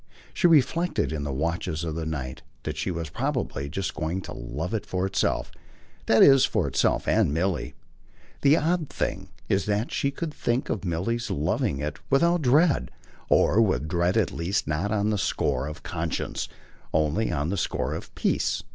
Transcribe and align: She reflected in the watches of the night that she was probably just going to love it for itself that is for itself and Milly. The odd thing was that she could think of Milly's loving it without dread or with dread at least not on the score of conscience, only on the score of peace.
She 0.33 0.47
reflected 0.47 1.13
in 1.13 1.23
the 1.25 1.31
watches 1.31 1.83
of 1.83 1.93
the 1.93 2.07
night 2.07 2.41
that 2.63 2.75
she 2.75 2.89
was 2.89 3.11
probably 3.11 3.69
just 3.69 3.93
going 3.93 4.21
to 4.21 4.33
love 4.33 4.73
it 4.73 4.83
for 4.83 5.05
itself 5.05 5.51
that 6.07 6.23
is 6.23 6.43
for 6.43 6.67
itself 6.67 7.07
and 7.07 7.31
Milly. 7.31 7.75
The 8.41 8.57
odd 8.57 8.89
thing 8.89 9.29
was 9.47 9.67
that 9.67 9.91
she 9.91 10.09
could 10.09 10.33
think 10.33 10.71
of 10.71 10.83
Milly's 10.83 11.29
loving 11.29 11.81
it 11.81 11.99
without 12.09 12.41
dread 12.41 12.89
or 13.29 13.61
with 13.61 13.87
dread 13.87 14.17
at 14.17 14.31
least 14.31 14.67
not 14.67 14.91
on 14.91 15.11
the 15.11 15.19
score 15.19 15.67
of 15.67 15.83
conscience, 15.83 16.49
only 16.91 17.31
on 17.31 17.49
the 17.49 17.55
score 17.57 17.93
of 17.93 18.11
peace. 18.15 18.63